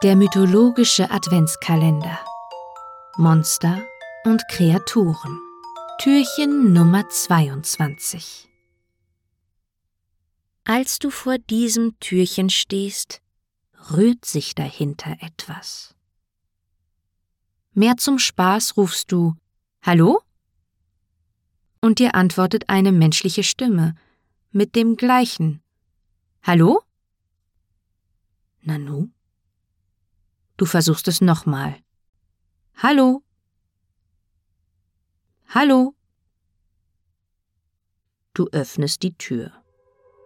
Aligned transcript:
Der 0.00 0.14
mythologische 0.14 1.10
Adventskalender. 1.10 2.20
Monster 3.16 3.82
und 4.24 4.46
Kreaturen. 4.48 5.40
Türchen 6.00 6.72
Nummer 6.72 7.08
22. 7.08 8.48
Als 10.62 11.00
du 11.00 11.10
vor 11.10 11.38
diesem 11.38 11.98
Türchen 11.98 12.48
stehst, 12.48 13.20
rührt 13.90 14.24
sich 14.24 14.54
dahinter 14.54 15.16
etwas. 15.18 15.96
Mehr 17.72 17.96
zum 17.96 18.20
Spaß 18.20 18.76
rufst 18.76 19.10
du 19.10 19.34
Hallo? 19.82 20.22
Und 21.80 21.98
dir 21.98 22.14
antwortet 22.14 22.68
eine 22.68 22.92
menschliche 22.92 23.42
Stimme 23.42 23.96
mit 24.52 24.76
dem 24.76 24.94
gleichen 24.94 25.60
Hallo? 26.44 26.82
Nanu? 28.60 29.10
Du 30.58 30.66
versuchst 30.66 31.06
es 31.06 31.20
nochmal. 31.20 31.76
Hallo? 32.76 33.22
Hallo? 35.48 35.94
Du 38.34 38.48
öffnest 38.50 39.02
die 39.04 39.16
Tür. 39.16 39.52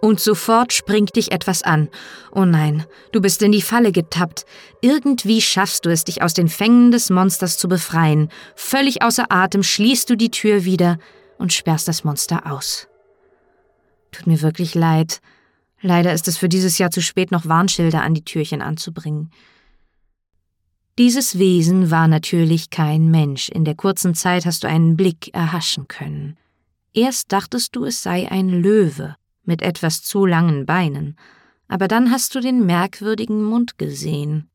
Und 0.00 0.20
sofort 0.20 0.72
springt 0.72 1.16
dich 1.16 1.30
etwas 1.30 1.62
an. 1.62 1.88
Oh 2.32 2.46
nein, 2.46 2.86
du 3.12 3.20
bist 3.20 3.42
in 3.42 3.52
die 3.52 3.62
Falle 3.62 3.92
getappt. 3.92 4.46
Irgendwie 4.80 5.42
schaffst 5.42 5.84
du 5.84 5.90
es, 5.90 6.04
dich 6.04 6.22
aus 6.22 6.32
den 6.32 6.48
Fängen 6.48 6.90
des 6.90 7.10
Monsters 7.10 7.58
zu 7.58 7.68
befreien. 7.68 8.30
Völlig 8.56 9.02
außer 9.02 9.30
Atem 9.30 9.62
schließt 9.62 10.08
du 10.08 10.16
die 10.16 10.30
Tür 10.30 10.64
wieder 10.64 10.98
und 11.38 11.52
sperrst 11.52 11.86
das 11.86 12.02
Monster 12.02 12.50
aus. 12.50 12.88
Tut 14.10 14.26
mir 14.26 14.40
wirklich 14.40 14.74
leid. 14.74 15.20
Leider 15.82 16.14
ist 16.14 16.28
es 16.28 16.38
für 16.38 16.48
dieses 16.48 16.78
Jahr 16.78 16.90
zu 16.90 17.02
spät, 17.02 17.30
noch 17.30 17.46
Warnschilder 17.46 18.02
an 18.02 18.14
die 18.14 18.24
Türchen 18.24 18.62
anzubringen. 18.62 19.30
Dieses 20.96 21.38
Wesen 21.38 21.90
war 21.90 22.06
natürlich 22.06 22.70
kein 22.70 23.10
Mensch, 23.10 23.48
in 23.48 23.64
der 23.64 23.74
kurzen 23.74 24.14
Zeit 24.14 24.46
hast 24.46 24.62
du 24.62 24.68
einen 24.68 24.96
Blick 24.96 25.34
erhaschen 25.34 25.88
können. 25.88 26.36
Erst 26.92 27.32
dachtest 27.32 27.74
du, 27.74 27.84
es 27.84 28.02
sei 28.02 28.30
ein 28.30 28.48
Löwe 28.48 29.16
mit 29.42 29.60
etwas 29.60 30.02
zu 30.02 30.24
langen 30.24 30.66
Beinen, 30.66 31.16
aber 31.66 31.88
dann 31.88 32.12
hast 32.12 32.34
du 32.36 32.40
den 32.40 32.64
merkwürdigen 32.64 33.42
Mund 33.42 33.76
gesehen. 33.76 34.48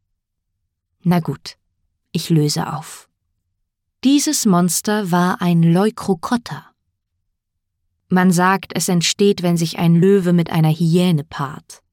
Na 1.04 1.20
gut, 1.20 1.58
ich 2.14 2.30
löse 2.30 2.72
auf. 2.72 3.10
Dieses 4.06 4.46
Monster 4.46 5.12
war 5.12 5.42
ein 5.42 5.62
Leukrokotter. 5.62 6.66
Man 8.08 8.32
sagt, 8.32 8.72
es 8.76 8.88
entsteht, 8.88 9.44
wenn 9.44 9.58
sich 9.58 9.78
ein 9.78 9.96
Löwe 9.96 10.32
mit 10.32 10.50
einer 10.50 10.72
Hyäne 10.72 11.26
paart. 11.26 11.84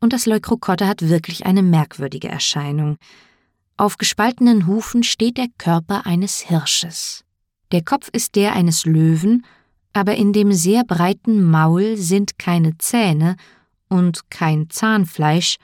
Und 0.00 0.12
das 0.12 0.26
Leukokotte 0.26 0.88
hat 0.88 1.08
wirklich 1.08 1.44
eine 1.46 1.62
merkwürdige 1.62 2.28
Erscheinung. 2.28 2.96
Auf 3.76 3.98
gespaltenen 3.98 4.66
Hufen 4.66 5.02
steht 5.02 5.36
der 5.36 5.48
Körper 5.58 6.06
eines 6.06 6.40
Hirsches. 6.40 7.24
Der 7.72 7.82
Kopf 7.82 8.08
ist 8.12 8.34
der 8.34 8.54
eines 8.54 8.84
Löwen, 8.84 9.44
aber 9.92 10.16
in 10.16 10.32
dem 10.32 10.52
sehr 10.52 10.84
breiten 10.84 11.42
Maul 11.42 11.96
sind 11.96 12.38
keine 12.38 12.78
Zähne 12.78 13.36
und 13.88 14.30
kein 14.30 14.70
Zahnfleisch, 14.70 15.56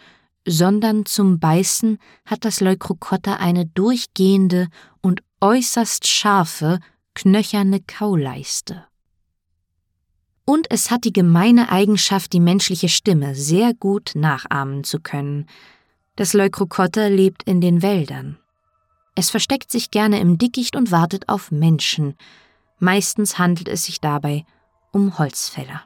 sondern 0.46 1.06
zum 1.06 1.40
Beißen 1.40 1.98
hat 2.24 2.44
das 2.44 2.60
Leukokotter 2.60 3.40
eine 3.40 3.66
durchgehende 3.66 4.68
und 5.00 5.22
äußerst 5.40 6.06
scharfe, 6.06 6.78
knöcherne 7.14 7.80
Kauleiste. 7.80 8.84
Und 10.46 10.68
es 10.70 10.92
hat 10.92 11.04
die 11.04 11.12
gemeine 11.12 11.70
Eigenschaft, 11.70 12.32
die 12.32 12.40
menschliche 12.40 12.88
Stimme 12.88 13.34
sehr 13.34 13.74
gut 13.74 14.12
nachahmen 14.14 14.84
zu 14.84 15.00
können. 15.00 15.46
Das 16.14 16.32
Leukokotter 16.32 17.10
lebt 17.10 17.42
in 17.42 17.60
den 17.60 17.82
Wäldern. 17.82 18.38
Es 19.16 19.28
versteckt 19.28 19.72
sich 19.72 19.90
gerne 19.90 20.20
im 20.20 20.38
Dickicht 20.38 20.76
und 20.76 20.92
wartet 20.92 21.28
auf 21.28 21.50
Menschen. 21.50 22.14
Meistens 22.78 23.38
handelt 23.38 23.68
es 23.68 23.84
sich 23.84 24.00
dabei 24.00 24.46
um 24.92 25.18
Holzfäller. 25.18 25.82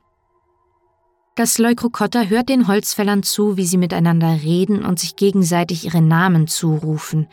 Das 1.37 1.57
Leukokotter 1.57 2.29
hört 2.29 2.51
den 2.51 2.69
Holzfällern 2.69 3.23
zu, 3.23 3.57
wie 3.57 3.65
sie 3.65 3.79
miteinander 3.79 4.43
reden 4.43 4.85
und 4.85 4.99
sich 4.99 5.17
gegenseitig 5.17 5.87
ihre 5.87 6.03
Namen 6.03 6.49
zurufen. 6.49 7.29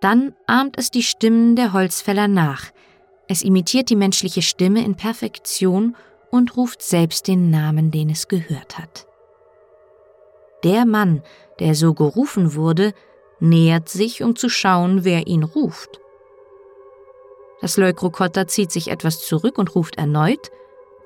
Dann 0.00 0.34
ahmt 0.46 0.78
es 0.78 0.90
die 0.90 1.02
Stimmen 1.02 1.54
der 1.54 1.74
Holzfäller 1.74 2.28
nach. 2.28 2.70
Es 3.28 3.42
imitiert 3.42 3.90
die 3.90 3.96
menschliche 3.96 4.40
Stimme 4.40 4.82
in 4.82 4.94
Perfektion 4.94 5.96
und 6.32 6.56
ruft 6.56 6.82
selbst 6.82 7.28
den 7.28 7.50
Namen, 7.50 7.92
den 7.92 8.10
es 8.10 8.26
gehört 8.26 8.78
hat. 8.78 9.06
Der 10.64 10.86
Mann, 10.86 11.22
der 11.60 11.74
so 11.74 11.92
gerufen 11.94 12.54
wurde, 12.54 12.94
nähert 13.38 13.88
sich, 13.88 14.22
um 14.22 14.34
zu 14.34 14.48
schauen, 14.48 15.04
wer 15.04 15.26
ihn 15.26 15.42
ruft. 15.42 16.00
Das 17.60 17.76
Leukrokotter 17.76 18.48
zieht 18.48 18.72
sich 18.72 18.88
etwas 18.88 19.20
zurück 19.20 19.58
und 19.58 19.74
ruft 19.74 19.96
erneut, 19.96 20.50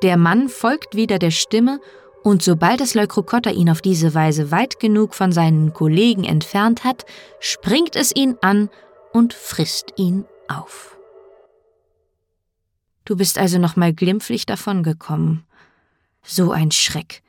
der 0.02 0.16
Mann 0.16 0.48
folgt 0.48 0.94
wieder 0.94 1.18
der 1.18 1.30
Stimme, 1.30 1.80
und 2.22 2.42
sobald 2.42 2.80
das 2.80 2.94
Leukrokotter 2.94 3.52
ihn 3.52 3.70
auf 3.70 3.80
diese 3.80 4.12
Weise 4.12 4.50
weit 4.50 4.80
genug 4.80 5.14
von 5.14 5.30
seinen 5.30 5.72
Kollegen 5.72 6.24
entfernt 6.24 6.82
hat, 6.82 7.06
springt 7.38 7.94
es 7.94 8.14
ihn 8.14 8.36
an 8.40 8.68
und 9.12 9.32
frisst 9.32 9.92
ihn 9.96 10.24
auf. 10.48 10.95
Du 13.06 13.16
bist 13.16 13.38
also 13.38 13.58
noch 13.58 13.76
mal 13.76 13.94
glimpflich 13.94 14.46
davongekommen. 14.46 15.46
So 16.22 16.50
ein 16.50 16.72
Schreck. 16.72 17.22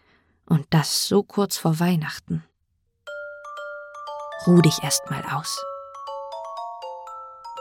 Und 0.45 0.65
das 0.71 1.07
so 1.07 1.23
kurz 1.23 1.57
vor 1.57 1.79
Weihnachten. 1.79 2.43
Ruh 4.47 4.61
dich 4.61 4.83
erst 4.83 5.09
mal 5.11 5.23
aus. 5.31 5.63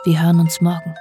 Wir 0.04 0.22
hören 0.22 0.41
uns 0.41 0.60
morgen. 0.60 0.94